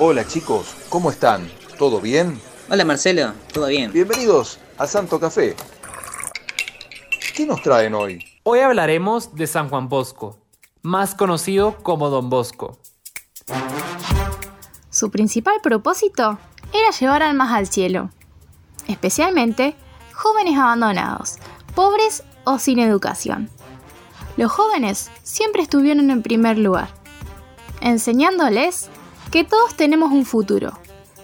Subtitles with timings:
[0.00, 1.50] Hola chicos, ¿cómo están?
[1.76, 2.40] ¿Todo bien?
[2.70, 3.90] Hola Marcelo, ¿todo bien?
[3.92, 5.56] Bienvenidos a Santo Café.
[7.34, 8.24] ¿Qué nos traen hoy?
[8.44, 10.38] Hoy hablaremos de San Juan Bosco,
[10.82, 12.78] más conocido como Don Bosco.
[14.88, 16.38] Su principal propósito
[16.72, 18.10] era llevar almas al cielo,
[18.86, 19.74] especialmente
[20.14, 21.38] jóvenes abandonados,
[21.74, 23.50] pobres o sin educación.
[24.36, 26.88] Los jóvenes siempre estuvieron en primer lugar,
[27.80, 28.90] enseñándoles
[29.30, 30.78] que todos tenemos un futuro,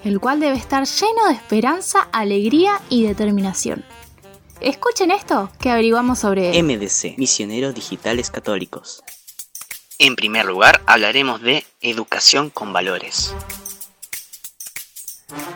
[0.05, 3.85] el cual debe estar lleno de esperanza, alegría y determinación.
[4.61, 6.65] Escuchen esto que averiguamos sobre él.
[6.65, 9.03] MDC, Misioneros Digitales Católicos.
[9.99, 13.35] En primer lugar, hablaremos de educación con valores.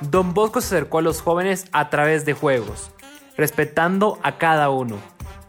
[0.01, 2.91] Don Bosco se acercó a los jóvenes a través de juegos,
[3.37, 4.97] respetando a cada uno,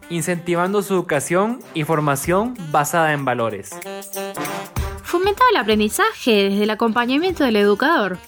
[0.09, 3.71] incentivando su educación y formación basada en valores.
[5.09, 8.19] Fomentaba el aprendizaje desde el acompañamiento del educador,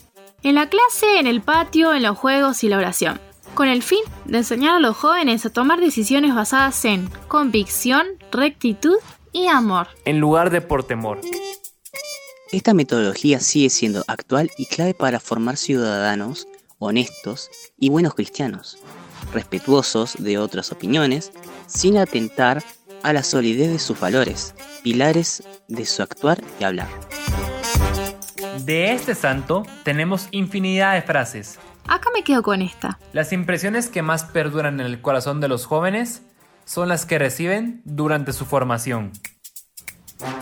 [0.42, 3.22] en la clase, en el patio, en los juegos y la oración,
[3.54, 8.96] con el fin de enseñar a los jóvenes a tomar decisiones basadas en convicción, rectitud
[9.32, 9.90] y amor.
[10.06, 11.22] En lugar de por temor.
[12.52, 16.48] Esta metodología sigue siendo actual y clave para formar ciudadanos
[16.80, 18.80] honestos y buenos cristianos,
[19.32, 21.32] respetuosos de otras opiniones,
[21.68, 22.64] sin atentar
[23.04, 26.88] a la solidez de sus valores, pilares de su actuar y hablar.
[28.66, 31.60] De este santo tenemos infinidad de frases.
[31.88, 33.00] Acá me quedo con esta.
[33.14, 36.22] Las impresiones que más perduran en el corazón de los jóvenes
[36.66, 39.12] son las que reciben durante su formación.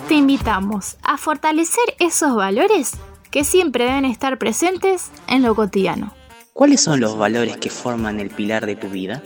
[0.08, 2.92] Te invitamos a fortalecer esos valores
[3.32, 6.14] que siempre deben estar presentes en lo cotidiano.
[6.54, 9.24] ¿Cuáles son los valores que forman el pilar de tu vida?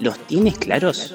[0.00, 1.14] ¿Los tienes claros?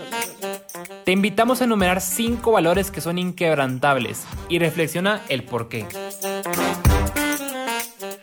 [1.05, 5.87] Te invitamos a enumerar cinco valores que son inquebrantables y reflexiona el por qué.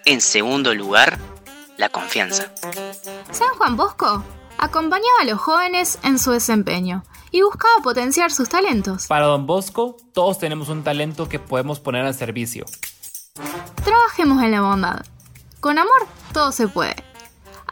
[0.05, 1.17] En segundo lugar,
[1.77, 2.53] la confianza.
[3.31, 4.25] San Juan Bosco
[4.59, 9.07] acompañaba a los jóvenes en su desempeño y buscaba potenciar sus talentos.
[9.07, 12.67] Para Don Bosco, todos tenemos un talento que podemos poner al servicio.
[13.85, 15.07] Trabajemos en la bondad.
[15.61, 16.97] Con amor, todo se puede.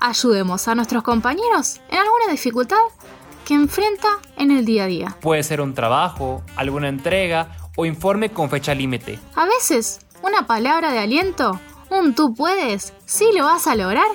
[0.01, 2.79] Ayudemos a nuestros compañeros en alguna dificultad
[3.51, 4.07] que enfrenta
[4.37, 5.17] en el día a día.
[5.21, 9.19] Puede ser un trabajo, alguna entrega o informe con fecha límite.
[9.35, 11.59] A veces, una palabra de aliento,
[11.91, 14.07] un tú puedes, si lo vas a lograr,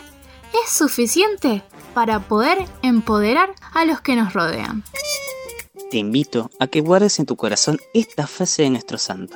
[0.64, 1.64] es suficiente
[1.94, 4.86] para poder empoderar a los que nos rodean.
[5.92, 9.36] Te invito a que guardes en tu corazón esta frase de nuestro santo.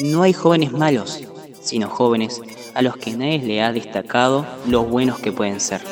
[0.00, 1.20] No hay jóvenes malos,
[1.62, 2.40] sino jóvenes
[2.74, 5.82] a los que nadie le ha destacado lo buenos que pueden ser.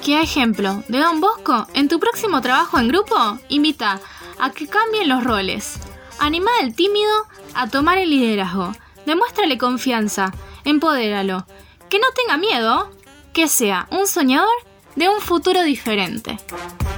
[0.00, 1.66] ¿Y qué ejemplo de Don Bosco?
[1.74, 3.14] En tu próximo trabajo en grupo,
[3.50, 4.00] invita
[4.38, 5.78] a que cambien los roles.
[6.18, 7.12] Anima al tímido
[7.54, 8.72] a tomar el liderazgo.
[9.04, 10.32] Demuéstrale confianza.
[10.64, 11.44] Empodéralo.
[11.90, 12.90] Que no tenga miedo.
[13.34, 14.48] Que sea un soñador
[14.96, 16.38] de un futuro diferente.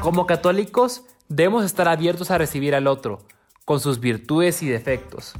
[0.00, 3.26] Como católicos, debemos estar abiertos a recibir al otro,
[3.64, 5.32] con sus virtudes y defectos.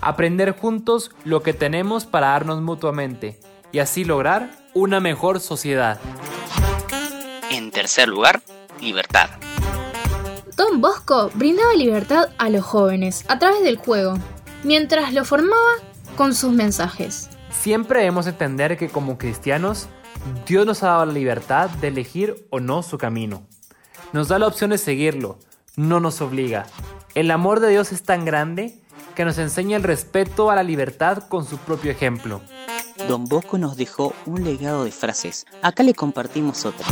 [0.00, 3.38] Aprender juntos lo que tenemos para darnos mutuamente
[3.70, 6.00] y así lograr una mejor sociedad.
[7.84, 8.40] En tercer lugar,
[8.80, 9.28] libertad.
[10.56, 14.14] Don Bosco brindaba libertad a los jóvenes a través del juego,
[14.62, 15.74] mientras lo formaba
[16.16, 17.28] con sus mensajes.
[17.50, 19.88] Siempre debemos entender que como cristianos,
[20.46, 23.46] Dios nos ha dado la libertad de elegir o no su camino.
[24.14, 25.38] Nos da la opción de seguirlo,
[25.76, 26.64] no nos obliga.
[27.14, 28.80] El amor de Dios es tan grande
[29.14, 32.40] que nos enseña el respeto a la libertad con su propio ejemplo.
[33.08, 35.44] Don Bosco nos dejó un legado de frases.
[35.60, 36.86] Acá le compartimos otra.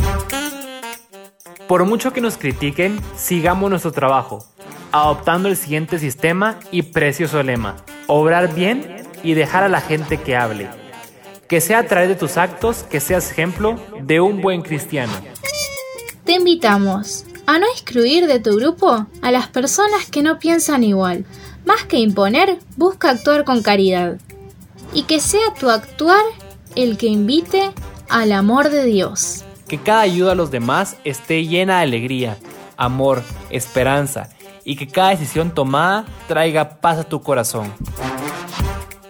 [1.73, 4.45] Por mucho que nos critiquen, sigamos nuestro trabajo,
[4.91, 7.77] adoptando el siguiente sistema y precioso lema.
[8.05, 10.69] Obrar bien y dejar a la gente que hable.
[11.49, 15.13] Que sea a través de tus actos que seas ejemplo de un buen cristiano.
[16.25, 21.25] Te invitamos a no excluir de tu grupo a las personas que no piensan igual.
[21.65, 24.19] Más que imponer, busca actuar con caridad.
[24.93, 26.23] Y que sea tu actuar
[26.75, 27.71] el que invite
[28.09, 29.42] al amor de Dios.
[29.67, 32.37] Que cada ayuda a los demás esté llena de alegría,
[32.77, 34.29] amor, esperanza
[34.65, 37.73] y que cada decisión tomada traiga paz a tu corazón.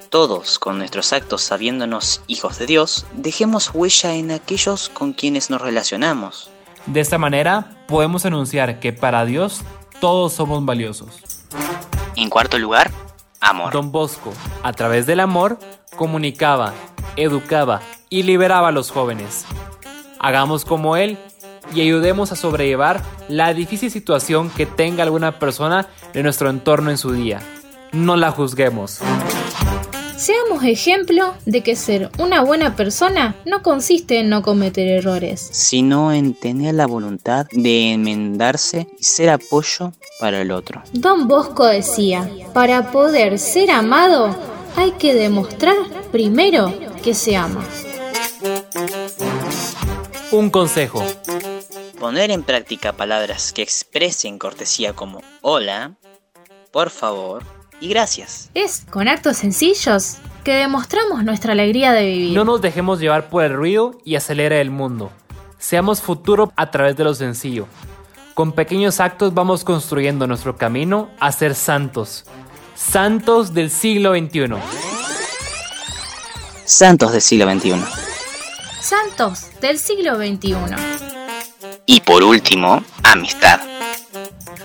[0.10, 5.62] Todos, con nuestros actos sabiéndonos hijos de Dios, dejemos huella en aquellos con quienes nos
[5.62, 6.52] relacionamos.
[6.86, 9.62] De esta manera podemos anunciar que para Dios
[10.00, 11.24] todos somos valiosos.
[12.16, 12.92] En cuarto lugar,
[13.40, 13.74] amor.
[13.74, 15.58] Don Bosco, a través del amor,
[15.96, 16.74] comunicaba,
[17.16, 19.46] educaba y liberaba a los jóvenes.
[20.24, 21.18] Hagamos como él
[21.76, 26.98] y ayudemos a sobrellevar la difícil situación que tenga alguna persona de nuestro entorno en
[26.98, 27.42] su día.
[27.92, 29.00] No la juzguemos.
[30.16, 36.14] Seamos ejemplo de que ser una buena persona no consiste en no cometer errores, sino
[36.14, 39.92] en tener la voluntad de enmendarse y ser apoyo
[40.22, 40.84] para el otro.
[40.94, 44.34] Don Bosco decía, para poder ser amado
[44.78, 45.76] hay que demostrar
[46.14, 46.74] primero
[47.04, 47.66] que se ama.
[50.34, 51.06] Un consejo.
[52.00, 55.94] Poner en práctica palabras que expresen cortesía como hola,
[56.72, 57.44] por favor
[57.80, 58.50] y gracias.
[58.56, 62.34] Es con actos sencillos que demostramos nuestra alegría de vivir.
[62.34, 65.12] No nos dejemos llevar por el ruido y acelera el mundo.
[65.60, 67.68] Seamos futuro a través de lo sencillo.
[68.34, 72.26] Con pequeños actos vamos construyendo nuestro camino a ser santos.
[72.74, 74.56] Santos del siglo XXI.
[76.66, 78.03] Santos del siglo XXI.
[78.84, 80.56] Santos del siglo XXI.
[81.86, 83.62] Y por último, amistad.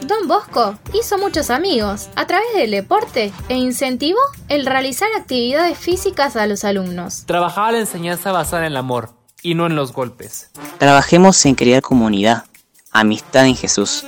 [0.03, 4.19] Don Bosco hizo muchos amigos a través del deporte e incentivó
[4.49, 7.27] el realizar actividades físicas a los alumnos.
[7.27, 9.11] Trabajaba la enseñanza basada en el amor
[9.41, 10.51] y no en los golpes.
[10.79, 12.45] Trabajemos en crear comunidad,
[12.91, 14.05] amistad en Jesús.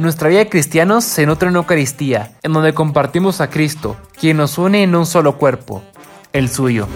[0.00, 4.58] Nuestra vida de cristianos se nutre en Eucaristía, en donde compartimos a Cristo, quien nos
[4.58, 5.84] une en un solo cuerpo,
[6.32, 6.88] el suyo.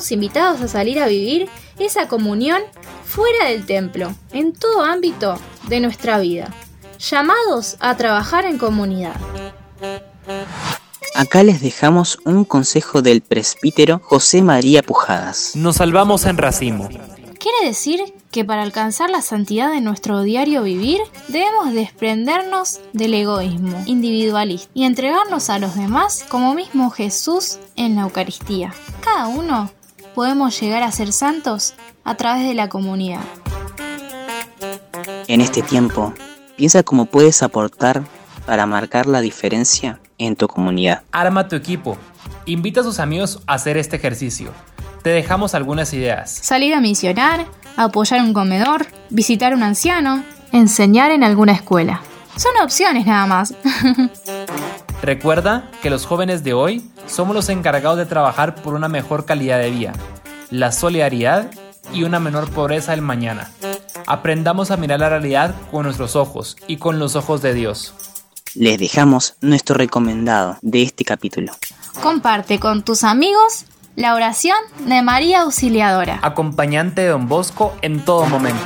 [0.00, 1.46] Estamos invitados a salir a vivir
[1.78, 2.62] esa comunión
[3.04, 5.38] fuera del templo, en todo ámbito
[5.68, 6.54] de nuestra vida,
[6.98, 9.14] llamados a trabajar en comunidad.
[11.14, 15.54] Acá les dejamos un consejo del presbítero José María Pujadas.
[15.54, 16.88] Nos salvamos en racimo.
[17.38, 18.00] Quiere decir
[18.30, 24.84] que para alcanzar la santidad de nuestro diario vivir, debemos desprendernos del egoísmo individualista y
[24.84, 28.72] entregarnos a los demás como mismo Jesús en la Eucaristía.
[29.02, 29.70] Cada uno
[30.20, 31.72] podemos llegar a ser santos
[32.04, 33.22] a través de la comunidad.
[35.28, 36.12] En este tiempo,
[36.58, 38.02] piensa cómo puedes aportar
[38.44, 41.04] para marcar la diferencia en tu comunidad.
[41.10, 41.96] Arma tu equipo.
[42.44, 44.52] Invita a sus amigos a hacer este ejercicio.
[45.02, 46.30] Te dejamos algunas ideas.
[46.30, 47.46] Salir a misionar,
[47.78, 50.22] apoyar un comedor, visitar un anciano,
[50.52, 52.02] enseñar en alguna escuela.
[52.36, 53.54] Son opciones nada más.
[55.02, 59.58] Recuerda que los jóvenes de hoy somos los encargados de trabajar por una mejor calidad
[59.58, 59.92] de vida,
[60.50, 61.50] la solidaridad
[61.92, 63.50] y una menor pobreza del mañana.
[64.06, 67.94] Aprendamos a mirar la realidad con nuestros ojos y con los ojos de Dios.
[68.54, 71.52] Les dejamos nuestro recomendado de este capítulo.
[72.02, 73.64] Comparte con tus amigos
[73.96, 74.56] la oración
[74.86, 76.20] de María Auxiliadora.
[76.22, 78.62] Acompañante de Don Bosco en todo momento.